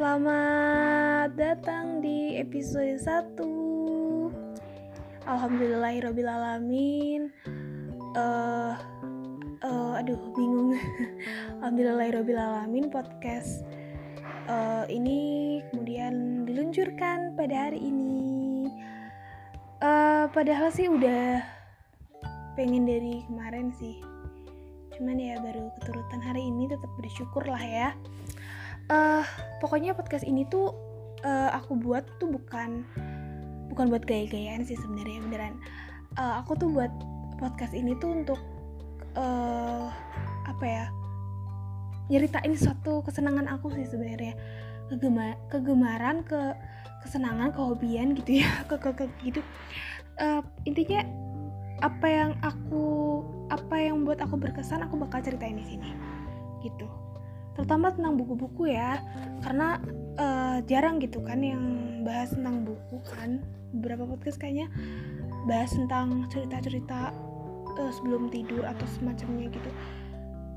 [0.00, 3.36] Selamat datang di episode 1
[5.28, 7.28] Alhamdulillahirrabbilalamin
[8.16, 8.80] uh,
[9.60, 10.72] uh, Aduh bingung.
[11.60, 13.60] Alhamdulillahirrabbilalamin podcast.
[14.48, 18.72] Uh, ini kemudian diluncurkan pada hari ini.
[19.84, 21.44] Uh, Padahal sih udah
[22.56, 24.00] pengen dari kemarin sih.
[24.96, 27.92] Cuman ya baru keturutan hari ini tetap bersyukur lah ya
[28.90, 29.24] uh,
[29.62, 30.74] pokoknya podcast ini tuh
[31.22, 32.84] uh, aku buat tuh bukan
[33.70, 35.54] bukan buat gaya-gayaan sih sebenarnya beneran.
[36.18, 36.90] Uh, aku tuh buat
[37.38, 38.40] podcast ini tuh untuk
[39.14, 39.88] uh,
[40.44, 40.84] apa ya
[42.10, 44.34] nyeritain suatu kesenangan aku sih sebenarnya.
[44.90, 46.58] Kegema kegemaran ke
[47.06, 49.40] kesenangan kehobian gitu ya ke, ke, ke gitu
[50.18, 51.06] uh, intinya
[51.80, 52.84] apa yang aku
[53.48, 55.94] apa yang buat aku berkesan aku bakal ceritain di sini.
[56.66, 56.99] Gitu
[57.60, 59.04] terutama tentang buku-buku ya.
[59.44, 59.76] Karena
[60.16, 61.60] uh, jarang gitu kan yang
[62.08, 63.44] bahas tentang buku kan.
[63.76, 64.72] Beberapa podcast kayaknya
[65.44, 67.12] bahas tentang cerita-cerita
[67.76, 69.70] uh, sebelum tidur atau semacamnya gitu.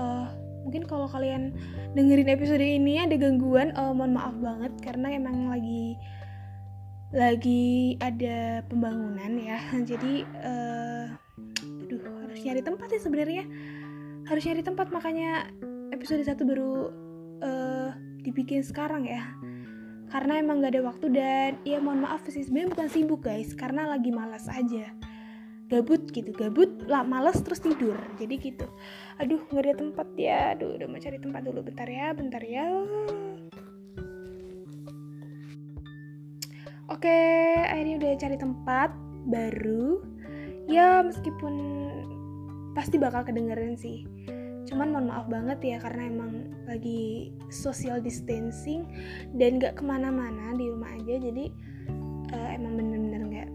[0.00, 0.28] Uh,
[0.64, 1.54] mungkin kalau kalian
[1.94, 5.94] dengerin episode ini ada gangguan uh, mohon maaf banget karena emang lagi
[7.14, 9.60] lagi ada pembangunan ya.
[9.90, 11.12] Jadi uh,
[11.86, 13.44] aduh harus nyari tempat sih sebenarnya.
[14.26, 15.46] Harus nyari tempat makanya
[15.96, 16.92] episode 1 baru
[17.40, 19.24] uh, dibikin sekarang ya.
[20.12, 23.56] Karena emang gak ada waktu dan ya mohon maaf sih sebenarnya bukan sibuk guys.
[23.56, 24.92] Karena lagi malas aja.
[25.66, 27.96] Gabut gitu gabut lah malas terus tidur.
[28.20, 28.68] Jadi gitu.
[29.18, 30.54] Aduh nggak ada tempat ya.
[30.54, 31.58] Aduh udah mau cari tempat dulu.
[31.64, 32.70] Bentar ya bentar ya.
[36.86, 37.18] Oke
[37.66, 38.90] akhirnya udah cari tempat
[39.26, 39.98] baru.
[40.70, 41.54] Ya meskipun
[42.78, 44.06] pasti bakal kedengeran sih
[44.66, 48.86] cuman mohon maaf banget ya karena emang lagi social distancing
[49.38, 51.14] dan gak ke mana-mana di rumah aja.
[51.22, 51.44] Jadi
[52.34, 53.50] uh, emang bener-bener gak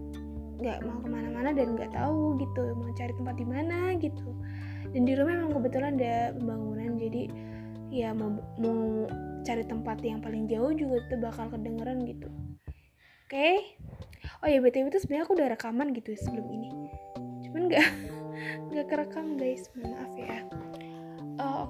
[0.62, 4.30] nggak mau ke mana-mana dan nggak tahu gitu mau cari tempat di mana gitu.
[4.94, 7.22] Dan di rumah emang kebetulan ada pembangunan jadi
[7.90, 9.10] ya mau mau
[9.42, 12.30] cari tempat yang paling jauh juga itu bakal kedengeran gitu.
[13.26, 13.34] Oke?
[13.34, 13.56] Okay?
[14.42, 16.70] oh ya btw itu sebenarnya aku udah rekaman gitu sebelum ini.
[17.42, 17.88] Cuman nggak
[18.70, 19.66] nggak kerekam guys.
[19.74, 20.51] Maaf ya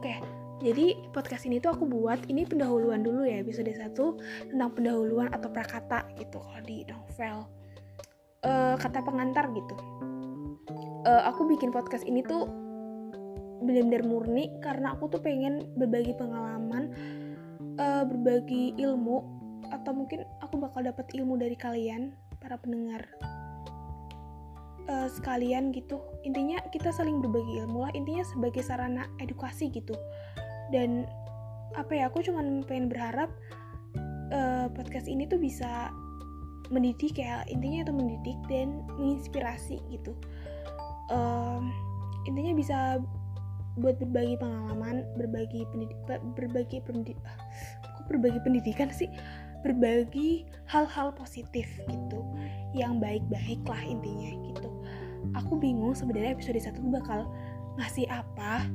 [0.03, 5.27] oke jadi podcast ini tuh aku buat ini pendahuluan dulu ya episode satu tentang pendahuluan
[5.35, 7.51] atau prakata gitu kalau di novel.
[8.47, 9.75] Uh, kata pengantar gitu.
[11.03, 12.47] Uh, aku bikin podcast ini tuh
[13.63, 16.95] benar-benar murni karena aku tuh pengen berbagi pengalaman
[17.83, 19.19] uh, berbagi ilmu
[19.75, 23.03] atau mungkin aku bakal dapat ilmu dari kalian para pendengar
[24.89, 26.01] uh, sekalian gitu.
[26.27, 27.93] Intinya kita saling berbagi ilmu lah.
[27.95, 29.95] Intinya sebagai sarana edukasi gitu.
[30.75, 31.07] Dan
[31.77, 33.33] apa ya aku cuman pengen berharap
[34.33, 35.93] uh, podcast ini tuh bisa
[36.73, 37.45] mendidik ya.
[37.47, 40.17] Intinya itu mendidik dan menginspirasi gitu.
[41.13, 41.69] Um,
[42.25, 42.79] intinya bisa
[43.77, 45.97] buat berbagi pengalaman berbagi pendidik
[46.37, 49.09] berbagi pendidik kok berbagi pendidikan sih?
[49.63, 52.21] Berbagi hal-hal positif gitu.
[52.73, 54.72] Yang baik-baik lah intinya gitu
[55.37, 57.29] aku bingung sebenarnya episode 1 tuh bakal
[57.81, 58.69] ngasih apa.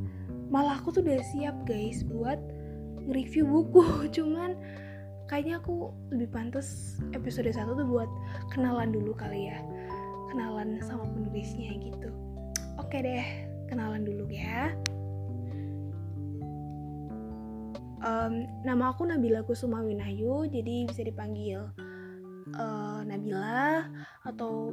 [0.48, 2.40] Malah aku tuh udah siap guys buat
[3.08, 3.84] nge-review buku.
[4.16, 4.58] Cuman
[5.28, 8.10] kayaknya aku lebih pantas episode 1 tuh buat
[8.54, 9.60] kenalan dulu kali ya.
[10.34, 12.10] Kenalan sama penulisnya gitu.
[12.78, 13.26] Oke deh
[13.68, 14.72] kenalan dulu ya.
[17.98, 21.66] Um, nama aku Nabila Kusuma Winayu jadi bisa dipanggil
[22.56, 23.90] uh, Nabila
[24.24, 24.72] atau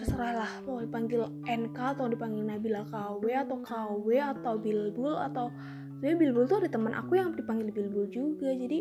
[0.00, 5.52] terserah lah mau dipanggil NK atau dipanggil Nabila KW atau KW atau Bilbul atau
[6.00, 8.80] sebenarnya Bilbul tuh ada teman aku yang dipanggil Bilbul juga jadi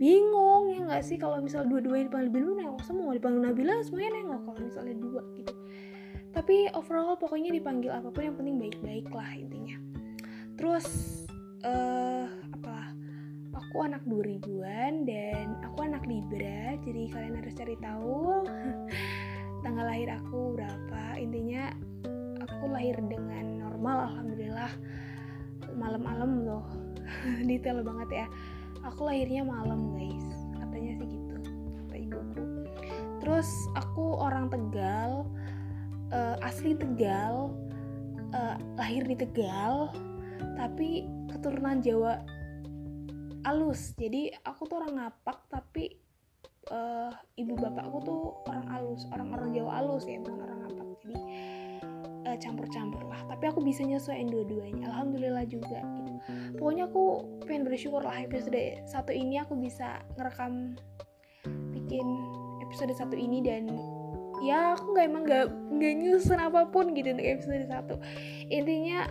[0.00, 1.20] bingung ya nggak sih?
[1.20, 5.52] Kalau misal dua-duanya dipanggil Bilbul nengok semua dipanggil Nabila semuanya nengok kalau misalnya dua gitu.
[6.32, 9.76] Tapi overall pokoknya dipanggil apa pun yang penting baik-baik lah intinya.
[10.56, 10.88] Terus
[11.64, 12.24] uh,
[12.56, 12.92] apalah
[13.56, 18.44] aku anak 2000-an dan aku anak Libra jadi kalian harus cari tahu
[20.06, 21.74] lahir aku berapa intinya
[22.38, 24.70] aku lahir dengan normal alhamdulillah.
[25.74, 26.62] Malam-malam loh
[27.50, 28.26] detail banget ya.
[28.86, 30.22] Aku lahirnya malam guys.
[30.62, 31.34] Katanya sih gitu
[31.90, 32.42] kata ibuku.
[33.18, 35.26] Terus aku orang Tegal
[36.14, 37.50] uh, asli Tegal
[38.30, 39.90] uh, lahir di Tegal
[40.54, 41.02] tapi
[41.34, 42.22] keturunan Jawa
[43.42, 43.90] alus.
[43.98, 46.05] Jadi aku tuh orang ngapak tapi
[46.70, 51.16] uh, ibu bapakku tuh orang alus orang-orang Jawa alus ya bukan orang ngapak jadi
[52.26, 53.20] uh, campur-campur lah.
[53.30, 54.90] Tapi aku bisa nyesuaiin dua-duanya.
[54.90, 56.12] Alhamdulillah juga gitu.
[56.58, 57.04] Pokoknya aku
[57.46, 60.74] pengen bersyukur lah episode satu ini aku bisa ngerekam
[61.70, 62.06] bikin
[62.66, 63.70] episode satu ini dan
[64.42, 67.94] ya aku nggak emang nggak nggak nyusun apa pun gitu untuk episode satu.
[68.50, 69.06] Intinya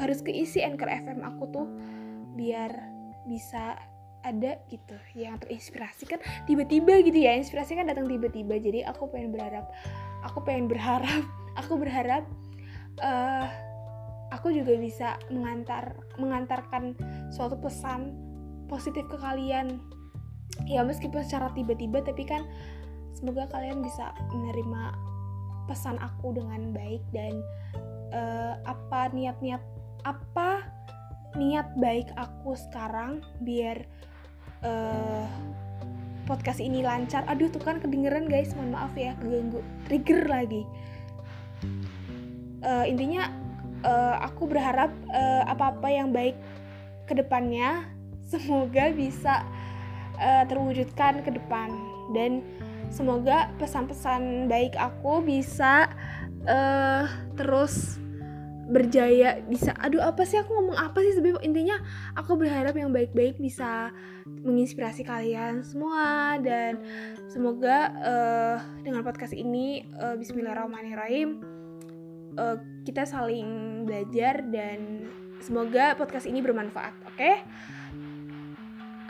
[0.00, 1.66] harus keisi anchor FM aku tuh
[2.38, 2.72] biar
[3.28, 3.76] bisa
[4.20, 8.60] ada gitu yang terinspirasi kan tiba-tiba gitu ya inspirasi kan datang tiba-tiba.
[8.60, 9.72] Jadi aku pengen berharap
[10.24, 11.24] aku pengen berharap
[11.60, 12.24] aku berharap
[13.00, 13.46] uh,
[14.30, 16.94] aku juga bisa mengantar mengantarkan
[17.32, 18.14] suatu pesan
[18.70, 19.80] positif ke kalian.
[20.68, 22.44] Ya meskipun secara tiba-tiba tapi kan
[23.16, 24.94] semoga kalian bisa menerima
[25.66, 27.40] pesan aku dengan baik dan
[28.10, 29.62] uh, apa niat-niat
[30.02, 30.59] apa
[31.38, 33.86] niat baik aku sekarang biar
[34.66, 35.26] uh,
[36.26, 37.26] podcast ini lancar.
[37.26, 40.62] Aduh tuh kan kedengeran guys, mohon maaf ya keganggu trigger lagi.
[42.60, 43.32] Uh, intinya
[43.84, 46.36] uh, aku berharap uh, apa-apa yang baik
[47.08, 47.88] ke depannya
[48.30, 49.42] semoga bisa
[50.20, 51.72] uh, terwujudkan ke depan
[52.14, 52.44] dan
[52.92, 55.90] semoga pesan-pesan baik aku bisa
[56.46, 57.98] uh, terus
[58.70, 61.76] berjaya bisa aduh apa sih aku ngomong apa sih sebenarnya intinya
[62.14, 63.90] aku berharap yang baik-baik bisa
[64.24, 66.78] menginspirasi kalian semua dan
[67.26, 68.56] semoga uh,
[68.86, 71.42] dengan podcast ini uh, Bismillahirrahmanirrahim
[72.38, 72.56] uh,
[72.86, 75.10] kita saling belajar dan
[75.42, 77.42] semoga podcast ini bermanfaat oke okay?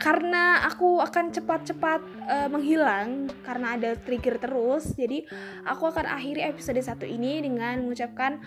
[0.01, 5.21] Karena aku akan cepat-cepat uh, menghilang karena ada trigger terus jadi
[5.69, 8.41] aku akan akhiri episode satu ini dengan mengucapkan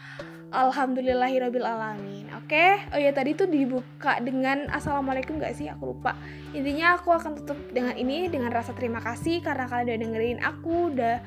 [0.55, 2.31] Alhamdulillahirabbil alamin.
[2.39, 2.55] Oke.
[2.55, 2.71] Okay?
[2.95, 5.67] Oh ya tadi tuh dibuka dengan assalamualaikum gak sih?
[5.67, 6.15] Aku lupa.
[6.55, 10.95] Intinya aku akan tutup dengan ini dengan rasa terima kasih karena kalian udah dengerin aku
[10.95, 11.19] udah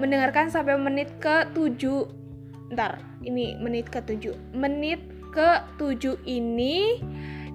[0.00, 4.98] mendengarkan sampai menit ke 7 Ntar, ini menit ke 7 Menit
[5.30, 6.98] ke 7 ini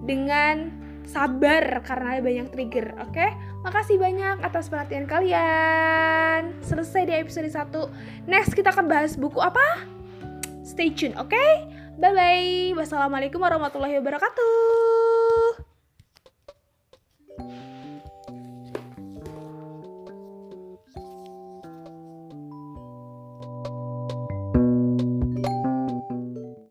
[0.06, 3.13] dengan sabar karena ada banyak trigger, oke?
[3.13, 3.30] Okay?
[3.62, 6.56] Makasih banyak atas perhatian kalian.
[6.65, 8.27] Selesai di episode 1.
[8.30, 9.86] Next kita akan bahas buku apa?
[10.65, 11.30] Stay tune, oke?
[11.30, 11.51] Okay?
[12.01, 12.81] Bye bye.
[12.81, 15.00] Wassalamualaikum warahmatullahi wabarakatuh.